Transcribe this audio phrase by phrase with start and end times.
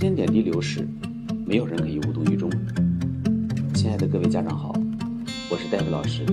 [0.00, 0.88] 间点滴流逝，
[1.46, 2.50] 没有人可以无动于衷。
[3.74, 4.72] 亲爱的各位家长好，
[5.50, 6.24] 我是戴维老师，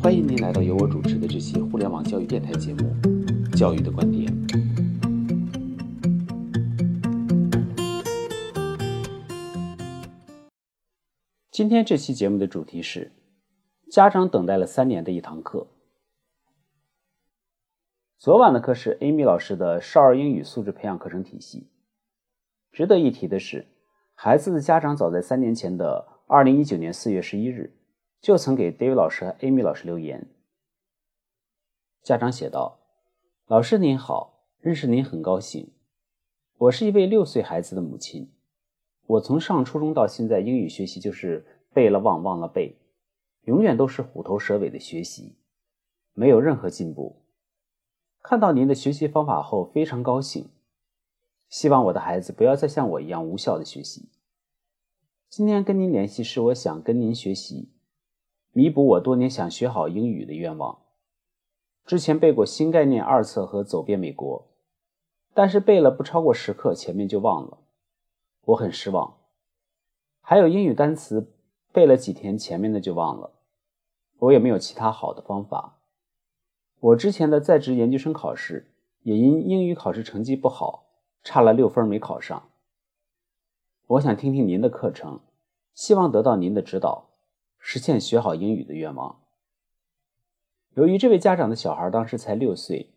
[0.00, 2.82] 欢迎您来到由我主持的这期互联网教育电台节目
[3.58, 4.32] 《教育的观点》。
[11.50, 13.10] 今天这期节目的主题是：
[13.90, 15.66] 家长等待了三年的一堂课。
[18.20, 21.66] 昨晚的课是 Amy 老师的少儿英语素质培养课程体系。
[22.72, 23.66] 值得一提的是，
[24.14, 27.72] 孩子的家长早在三年前的二零一九年四月十一日，
[28.20, 30.28] 就曾给 David 老师和 Amy 老师留言。
[32.02, 32.78] 家长写道
[33.46, 35.72] ：“老师您好，认识您很高兴。
[36.56, 38.32] 我是一位六岁孩子的母亲。
[39.06, 42.76] 我从上初中到现在，英语学习就是背了忘，忘了背，
[43.44, 45.36] 永远都是虎头蛇尾的学习，
[46.12, 47.22] 没有任何进步。”
[48.22, 50.48] 看到您的学习方法后，非常高兴。
[51.48, 54.08] 希望我的孩子不要再像我一样无效的学习。
[55.28, 57.70] 今天跟您联系是我想跟您学习，
[58.52, 60.78] 弥补我多年想学好英语的愿望。
[61.84, 64.46] 之前背过新概念二册和走遍美国，
[65.32, 67.58] 但是背了不超过十课，前面就忘了，
[68.46, 69.16] 我很失望。
[70.20, 71.32] 还有英语单词
[71.72, 73.32] 背了几天，前面的就忘了，
[74.18, 75.78] 我也没有其他好的方法。
[76.80, 78.70] 我之前的在职研究生考试
[79.02, 80.87] 也因英语考试成绩不好，
[81.22, 82.50] 差了六分没考上。
[83.86, 85.20] 我想听听您的课程，
[85.74, 87.10] 希望得到您的指导，
[87.58, 89.20] 实现学好英语的愿望。
[90.74, 92.92] 由于这位家长的小孩当时才六岁，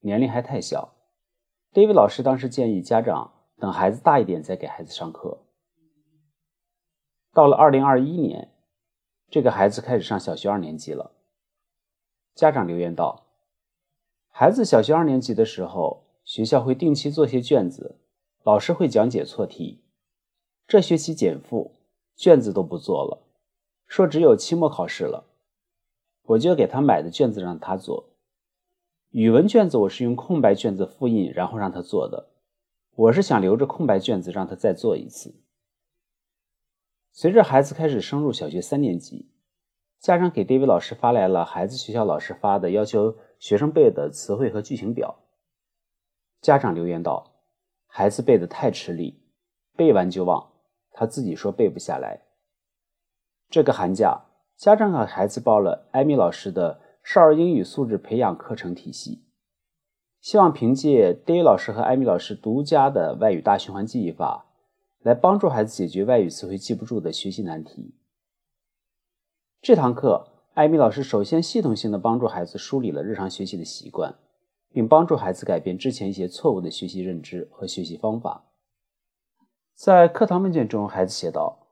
[0.00, 0.94] 年龄还太小
[1.72, 5.42] ，David 老师当时建议家长等孩子大一点再给孩子上课。
[7.32, 8.54] 到了二零二一年，
[9.28, 11.12] 这个孩子开始上小学二年级了。
[12.34, 13.24] 家长留言道。
[14.28, 17.94] 孩子小学二年级的时候，学校会定期做些卷子，
[18.42, 19.84] 老师会讲解错题。
[20.66, 21.76] 这学期减负，
[22.16, 23.22] 卷子都不做了，
[23.86, 25.28] 说只有期末考试了。
[26.24, 28.08] 我就给他买的卷子让他做。
[29.10, 32.30] 语文卷子我是用空白卷子复印，然后让他做的。
[32.96, 35.32] 我是想留着空白卷子让他再做一次。
[37.12, 39.30] 随着孩子开始升入小学三年级，
[40.00, 43.16] 家长给 David 老师发来了孩子学校老师发的要求。
[43.38, 45.22] 学生背的词汇和句型表。
[46.46, 47.32] 家长留言道
[47.90, 49.20] ：“孩子背的太吃力，
[49.76, 50.52] 背完就忘，
[50.92, 52.22] 他自己说背不下来。”
[53.50, 54.26] 这个寒假，
[54.56, 59.24] 家长给孩子报了艾米老师的少儿英语素质培养课程体系，
[60.20, 64.46] 希望凭借 d a v 老师和艾米老师独家的外语大循环记忆法，
[65.00, 67.96] 来帮助孩子解决外语词汇记不住的学习难题。
[69.60, 70.28] 这堂课。
[70.54, 74.14] 艾米老师首先系统性的帮助孩子梳理了日常学习的习惯，
[74.76, 78.44] 并帮助孩子改变之前一些错误的学习认知和学习方法。
[79.74, 81.66] 在课堂问卷中，孩子写道：“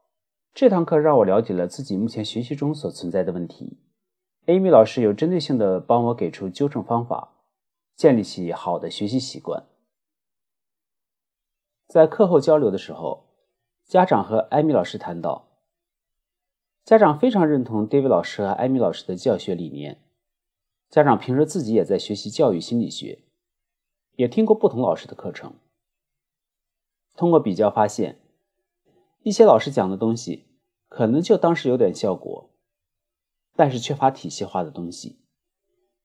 [0.55, 3.77] 这堂课让我了解了自己目前学习中所存在的问题。
[4.47, 7.35] 艾米老师有针对性的帮我给出纠正方法，
[7.95, 9.65] 建立起好的学习习惯。”
[11.85, 13.27] 在课后交流的时候，
[13.83, 15.49] 家长和艾米老师谈到。
[16.83, 20.01] 家长非常认同 David 老师和艾米老师的教学理念。
[20.95, 23.19] 家长平时自己也在学习教育心理学，
[24.15, 25.55] 也听过不同老师的课程。
[27.17, 28.21] 通过比较发现，
[29.21, 30.45] 一些老师讲的东西
[30.87, 32.49] 可能就当时有点效果，
[33.57, 35.19] 但是缺乏体系化的东西，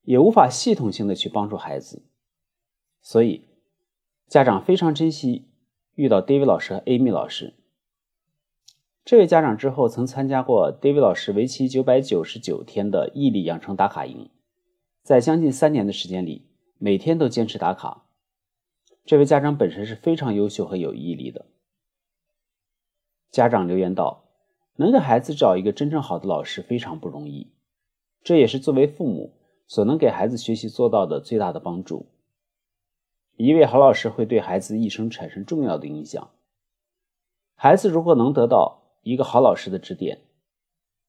[0.01, 2.03] 也无法系统性的去帮助孩子。
[3.01, 3.45] 所以，
[4.27, 5.47] 家长非常珍惜
[5.95, 7.53] 遇到 David 老师和 Amy 老师。
[9.05, 14.29] 这位家长之后曾参加过 David 老师为期九百九十九天的毅力养成打卡营，
[15.11, 16.45] 在将近三年的时间里，
[16.77, 18.05] 每天都坚持打卡。
[19.03, 21.47] 这位家长本身是非常优秀和有毅力的。
[23.29, 24.23] 家长留言道
[24.79, 27.51] ：“能给孩子找一个真正好的老师非常不容易，
[28.23, 29.33] 这也是作为父母
[29.67, 32.05] 所能给孩子学习做到的最大的帮助。
[33.35, 36.29] 一位好老师会对孩子一生产生重要的影响。
[37.55, 40.21] 孩子如果能得到。”一个好老师的指点，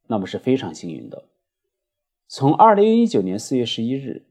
[0.08, 1.26] 那么是非常幸运的。
[2.34, 4.25] 从二零一九年四月十一日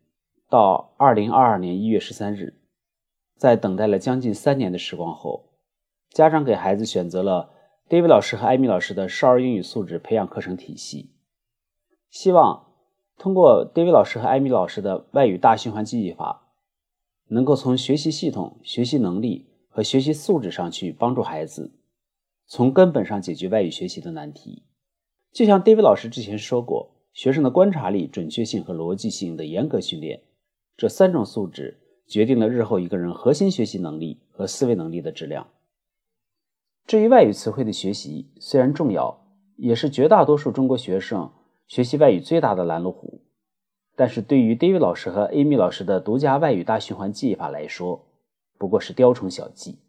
[0.49, 2.55] 到二零二二年一月十三日，
[3.37, 5.51] 在等待了将近三年的时光后，
[6.09, 7.51] 家长给孩子选择了
[7.87, 11.11] David 老师和艾米老师的少儿英语素质培养课程体系，
[12.09, 12.73] 希望
[13.19, 16.47] 通过 David 老师和艾米老师的外语大循环记忆法，
[17.27, 21.71] 能够从学习系统、学习能力和学习素质上去帮助孩子。
[22.47, 24.63] 从根本上解决外语学习的难题，
[25.31, 30.21] 就像 David 老师之前说过，学生的观察力、准确性和逻辑性的严格训练，
[30.77, 35.47] 这三种素质决定了日后一个人核心学习能力和思维能力的质量。
[36.87, 39.25] 至于外语词汇的学习，虽然重要，
[39.55, 41.31] 也是绝大多数中国学生
[41.67, 43.21] 学习外语最大的拦路虎，
[43.95, 48.07] 但是对于 David 老师和 Amy 老师的独家外语大循环记忆法来说，
[48.57, 49.79] 不过是雕虫小技。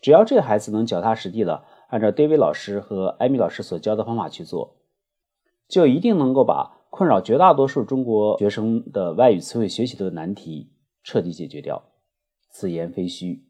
[0.00, 4.77] 只要这个孩子能脚踏实地的按照 David 老师和 Amy 老师所教的方法去做，
[5.68, 10.70] 就一定能够把困扰绝大多数中国学生的外语词汇学习的难题
[11.04, 11.82] 彻底解决掉。
[12.50, 13.44] 此言非虚。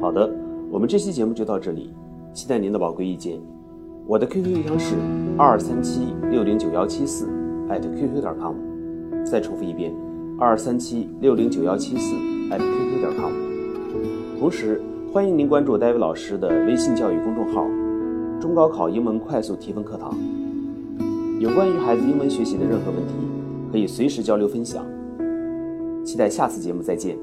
[0.00, 0.30] 好的，
[0.70, 1.90] 我们这期节目就到这里，
[2.34, 3.40] 期待您的宝贵意见。
[4.06, 4.94] 我的 QQ 邮箱是
[5.38, 7.26] 二三七六零九幺七四
[7.68, 8.54] 艾特 QQ 点 com。
[9.24, 9.94] 再重复一遍，
[10.38, 12.14] 二三七六零九幺七四
[12.50, 13.32] 艾特 QQ 点 com。
[14.38, 14.80] 同时，
[15.10, 17.64] 欢迎您关注戴维老师的微信教育公众号
[18.38, 20.14] “中高考英文快速提分课堂”。
[21.40, 23.14] 有关于孩子英文学习的任何问题，
[23.72, 24.84] 可以随时交流分享。
[26.04, 27.16] 期待下次节目再见。